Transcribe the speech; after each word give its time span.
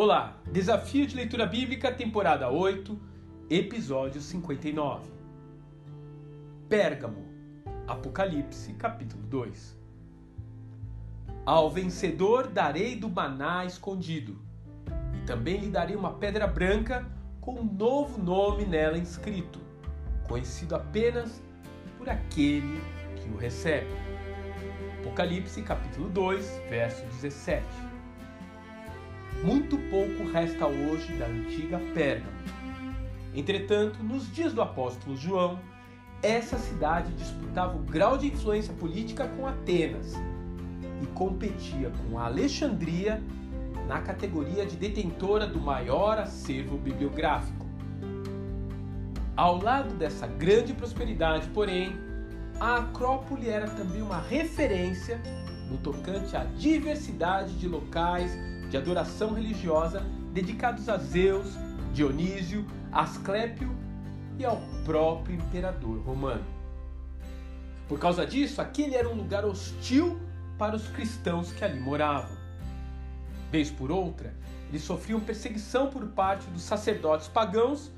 Olá, 0.00 0.38
Desafio 0.52 1.04
de 1.08 1.16
Leitura 1.16 1.44
Bíblica, 1.44 1.90
temporada 1.90 2.48
8, 2.48 2.96
episódio 3.50 4.20
59. 4.20 5.10
Pérgamo, 6.68 7.26
Apocalipse, 7.84 8.74
capítulo 8.74 9.24
2. 9.24 9.76
Ao 11.44 11.68
vencedor 11.68 12.46
darei 12.46 12.94
do 12.94 13.08
maná 13.08 13.64
escondido, 13.64 14.40
e 15.16 15.26
também 15.26 15.58
lhe 15.62 15.68
darei 15.68 15.96
uma 15.96 16.12
pedra 16.12 16.46
branca 16.46 17.04
com 17.40 17.58
um 17.58 17.64
novo 17.64 18.22
nome 18.22 18.64
nela 18.64 18.96
inscrito, 18.96 19.58
conhecido 20.28 20.76
apenas 20.76 21.42
por 21.98 22.08
aquele 22.08 22.80
que 23.16 23.28
o 23.30 23.36
recebe. 23.36 23.90
Apocalipse, 25.00 25.60
capítulo 25.62 26.08
2, 26.08 26.62
verso 26.70 27.04
17. 27.06 27.66
Muito 29.42 29.78
pouco 29.88 30.24
resta 30.32 30.66
hoje 30.66 31.12
da 31.12 31.26
antiga 31.26 31.80
Pérgamo. 31.94 32.36
Entretanto, 33.32 34.02
nos 34.02 34.28
dias 34.34 34.52
do 34.52 34.60
apóstolo 34.60 35.16
João, 35.16 35.60
essa 36.20 36.58
cidade 36.58 37.12
disputava 37.12 37.76
o 37.76 37.82
grau 37.82 38.18
de 38.18 38.26
influência 38.26 38.74
política 38.74 39.28
com 39.28 39.46
Atenas 39.46 40.14
e 41.00 41.06
competia 41.14 41.90
com 41.90 42.18
Alexandria 42.18 43.22
na 43.86 44.00
categoria 44.00 44.66
de 44.66 44.76
detentora 44.76 45.46
do 45.46 45.60
maior 45.60 46.18
acervo 46.18 46.76
bibliográfico. 46.76 47.64
Ao 49.36 49.62
lado 49.62 49.94
dessa 49.94 50.26
grande 50.26 50.74
prosperidade, 50.74 51.48
porém, 51.50 51.96
a 52.58 52.78
Acrópole 52.78 53.48
era 53.48 53.68
também 53.68 54.02
uma 54.02 54.20
referência 54.20 55.22
no 55.70 55.78
tocante 55.78 56.36
à 56.36 56.42
diversidade 56.42 57.52
de 57.54 57.68
locais 57.68 58.36
de 58.68 58.76
adoração 58.76 59.32
religiosa 59.32 60.04
dedicados 60.32 60.88
a 60.88 60.96
Zeus, 60.96 61.54
Dionísio, 61.92 62.66
Asclépio 62.92 63.74
e 64.38 64.44
ao 64.44 64.60
próprio 64.84 65.36
imperador 65.36 65.98
romano. 66.00 66.44
Por 67.88 67.98
causa 67.98 68.26
disso, 68.26 68.60
aquele 68.60 68.94
era 68.94 69.08
um 69.08 69.14
lugar 69.14 69.44
hostil 69.44 70.20
para 70.58 70.76
os 70.76 70.86
cristãos 70.88 71.50
que 71.52 71.64
ali 71.64 71.80
moravam. 71.80 72.36
Vez 73.50 73.70
por 73.70 73.90
outra, 73.90 74.34
eles 74.68 74.82
sofriam 74.82 75.20
perseguição 75.20 75.88
por 75.88 76.06
parte 76.08 76.46
dos 76.50 76.62
sacerdotes 76.62 77.28
pagãos 77.28 77.90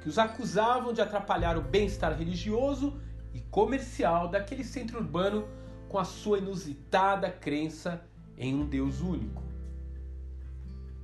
que 0.00 0.08
os 0.08 0.18
acusavam 0.18 0.92
de 0.92 1.00
atrapalhar 1.00 1.56
o 1.56 1.62
bem-estar 1.62 2.16
religioso 2.16 3.00
e 3.34 3.40
comercial 3.40 4.28
daquele 4.28 4.62
centro 4.62 4.98
urbano 4.98 5.48
com 5.88 5.98
a 5.98 6.04
sua 6.04 6.38
inusitada 6.38 7.30
crença 7.30 8.04
em 8.36 8.54
um 8.54 8.66
Deus 8.66 9.00
único. 9.00 9.51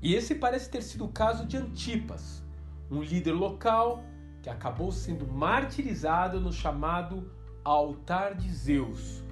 E 0.01 0.15
esse 0.15 0.35
parece 0.35 0.71
ter 0.71 0.83
sido 0.83 1.05
o 1.05 1.13
caso 1.13 1.47
de 1.47 1.57
Antipas, 1.57 2.43
um 2.91 3.03
líder 3.03 3.33
local 3.33 4.05
que 4.43 4.49
acabou 4.49 4.93
sendo 4.93 5.27
martirizado 5.27 6.41
no 6.41 6.53
chamado 6.53 7.31
Altar 7.65 8.35
de 8.35 8.51
Zeus, 8.53 9.23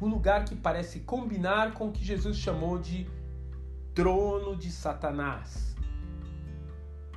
um 0.00 0.06
lugar 0.06 0.44
que 0.44 0.56
parece 0.56 1.00
combinar 1.00 1.74
com 1.74 1.88
o 1.88 1.92
que 1.92 2.04
Jesus 2.04 2.38
chamou 2.38 2.78
de 2.78 3.06
trono 3.94 4.56
de 4.56 4.70
Satanás. 4.70 5.74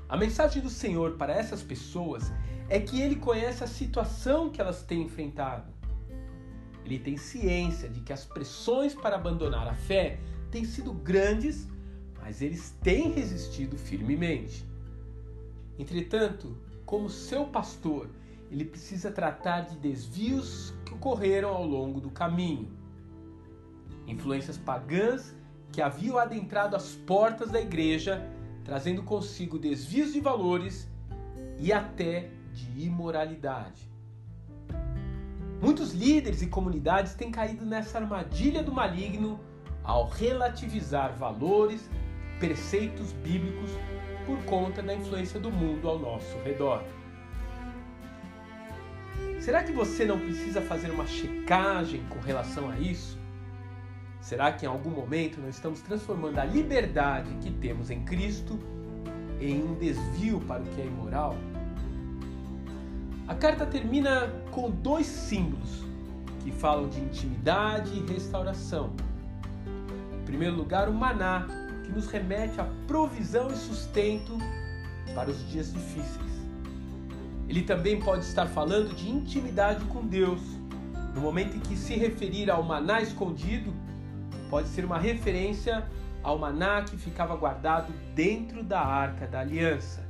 A 0.07 0.17
mensagem 0.17 0.61
do 0.61 0.69
Senhor 0.69 1.17
para 1.17 1.33
essas 1.33 1.61
pessoas 1.61 2.31
é 2.67 2.79
que 2.79 3.01
ele 3.01 3.15
conhece 3.15 3.63
a 3.63 3.67
situação 3.67 4.49
que 4.49 4.59
elas 4.59 4.83
têm 4.83 5.03
enfrentado. 5.03 5.71
Ele 6.85 6.99
tem 6.99 7.17
ciência 7.17 7.87
de 7.87 8.01
que 8.01 8.11
as 8.11 8.25
pressões 8.25 8.95
para 8.95 9.15
abandonar 9.15 9.67
a 9.67 9.75
fé 9.75 10.19
têm 10.49 10.65
sido 10.65 10.93
grandes, 10.93 11.67
mas 12.21 12.41
eles 12.41 12.75
têm 12.81 13.11
resistido 13.11 13.77
firmemente. 13.77 14.65
Entretanto, 15.77 16.57
como 16.85 17.09
seu 17.09 17.45
pastor, 17.45 18.09
ele 18.51 18.65
precisa 18.65 19.11
tratar 19.11 19.61
de 19.61 19.77
desvios 19.77 20.73
que 20.85 20.93
ocorreram 20.93 21.49
ao 21.49 21.65
longo 21.65 22.01
do 22.01 22.09
caminho. 22.09 22.71
Influências 24.07 24.57
pagãs 24.57 25.35
que 25.71 25.81
haviam 25.81 26.17
adentrado 26.17 26.75
as 26.75 26.95
portas 26.95 27.51
da 27.51 27.61
igreja, 27.61 28.27
trazendo 28.63 29.03
consigo 29.03 29.59
desvios 29.59 30.13
de 30.13 30.19
valores 30.19 30.89
e 31.59 31.71
até 31.71 32.31
de 32.51 32.85
imoralidade. 32.85 33.89
Muitos 35.61 35.93
líderes 35.93 36.41
e 36.41 36.47
comunidades 36.47 37.13
têm 37.13 37.29
caído 37.29 37.65
nessa 37.65 37.99
armadilha 37.99 38.63
do 38.63 38.71
maligno 38.71 39.39
ao 39.83 40.07
relativizar 40.07 41.13
valores, 41.17 41.89
preceitos 42.39 43.11
bíblicos 43.11 43.71
por 44.25 44.37
conta 44.45 44.81
da 44.81 44.93
influência 44.93 45.39
do 45.39 45.51
mundo 45.51 45.87
ao 45.87 45.99
nosso 45.99 46.37
redor. 46.39 46.83
Será 49.39 49.63
que 49.63 49.71
você 49.71 50.05
não 50.05 50.19
precisa 50.19 50.61
fazer 50.61 50.91
uma 50.91 51.07
checagem 51.07 52.03
com 52.09 52.19
relação 52.19 52.69
a 52.69 52.77
isso? 52.77 53.17
Será 54.21 54.51
que 54.51 54.65
em 54.65 54.69
algum 54.69 54.89
momento 54.89 55.39
nós 55.39 55.55
estamos 55.55 55.81
transformando 55.81 56.37
a 56.39 56.45
liberdade 56.45 57.33
que 57.41 57.49
temos 57.51 57.89
em 57.89 58.03
Cristo 58.03 58.59
em 59.39 59.63
um 59.63 59.75
desvio 59.75 60.39
para 60.41 60.61
o 60.61 60.65
que 60.65 60.81
é 60.81 60.85
imoral? 60.85 61.35
A 63.27 63.35
carta 63.35 63.65
termina 63.65 64.27
com 64.51 64.69
dois 64.69 65.05
símbolos 65.05 65.85
que 66.43 66.51
falam 66.51 66.89
de 66.89 66.99
intimidade 66.99 67.91
e 67.97 68.11
restauração. 68.11 68.91
Em 70.21 70.25
primeiro 70.25 70.55
lugar, 70.55 70.89
o 70.89 70.93
maná, 70.93 71.47
que 71.89 71.95
nos 71.95 72.07
remete 72.07 72.61
à 72.61 72.67
provisão 72.87 73.51
e 73.51 73.55
sustento 73.55 74.37
para 75.15 75.29
os 75.29 75.49
dias 75.49 75.73
difíceis. 75.73 76.29
Ele 77.47 77.63
também 77.63 77.99
pode 77.99 78.23
estar 78.23 78.45
falando 78.45 78.95
de 78.95 79.09
intimidade 79.09 79.83
com 79.85 80.05
Deus. 80.05 80.39
No 81.15 81.21
momento 81.21 81.57
em 81.57 81.59
que 81.59 81.75
se 81.75 81.95
referir 81.95 82.51
ao 82.51 82.61
maná 82.61 83.01
escondido, 83.01 83.73
pode 84.49 84.67
ser 84.67 84.85
uma 84.85 84.99
referência 84.99 85.83
ao 86.21 86.37
maná 86.37 86.83
que 86.83 86.95
ficava 86.95 87.35
guardado 87.35 87.91
dentro 88.13 88.63
da 88.63 88.79
arca 88.79 89.25
da 89.25 89.39
aliança, 89.39 90.05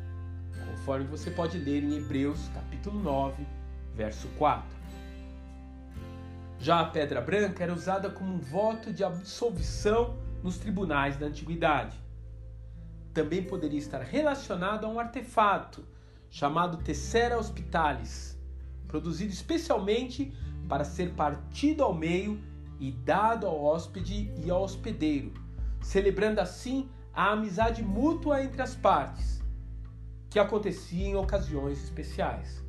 conforme 0.70 1.06
você 1.06 1.32
pode 1.32 1.58
ler 1.58 1.84
em 1.84 1.96
Hebreus 1.96 2.50
capítulo 2.54 3.00
9, 3.02 3.46
verso 3.96 4.28
4. 4.38 4.68
Já 6.60 6.82
a 6.82 6.86
pedra 6.86 7.22
branca 7.22 7.64
era 7.64 7.74
usada 7.74 8.10
como 8.10 8.34
um 8.34 8.40
voto 8.40 8.92
de 8.92 9.02
absolvição 9.02 10.18
nos 10.44 10.58
tribunais 10.58 11.18
da 11.18 11.28
antiguidade. 11.28 11.98
Também 13.14 13.44
poderia 13.44 13.80
estar 13.80 14.02
relacionado 14.02 14.86
a 14.86 14.90
um 14.90 15.00
artefato 15.00 15.86
chamado 16.30 16.78
Tessera 16.78 17.38
Hospitalis, 17.38 18.38
produzido 18.88 19.32
especialmente 19.32 20.34
para 20.68 20.84
ser 20.84 21.14
partido 21.14 21.84
ao 21.84 21.94
meio 21.94 22.40
e 22.80 22.92
dado 22.92 23.48
ao 23.48 23.62
hóspede 23.62 24.32
e 24.38 24.50
ao 24.50 24.64
hospedeiro, 24.64 25.34
celebrando 25.82 26.40
assim 26.40 26.90
a 27.14 27.32
amizade 27.32 27.84
mútua 27.84 28.44
entre 28.44 28.62
as 28.62 28.76
partes, 28.76 29.44
que 30.30 30.40
acontecia 30.40 31.08
em 31.08 31.16
ocasiões 31.16 31.84
especiais. 31.84 32.64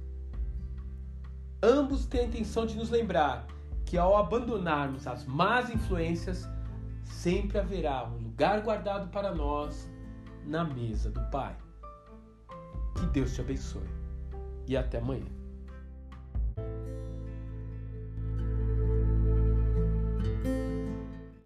Ambos 1.62 2.06
têm 2.06 2.22
a 2.22 2.24
intenção 2.24 2.64
de 2.64 2.74
nos 2.74 2.88
lembrar 2.88 3.46
que 3.84 3.98
ao 3.98 4.16
abandonarmos 4.16 5.06
as 5.06 5.26
más 5.26 5.68
influências, 5.68 6.48
sempre 7.10 7.58
haverá 7.58 8.04
um 8.04 8.18
lugar 8.18 8.62
guardado 8.62 9.10
para 9.10 9.34
nós 9.34 9.90
na 10.46 10.64
mesa 10.64 11.10
do 11.10 11.20
Pai. 11.30 11.56
Que 12.98 13.06
Deus 13.06 13.34
te 13.34 13.40
abençoe 13.40 13.88
e 14.66 14.76
até 14.76 14.98
amanhã. 14.98 15.39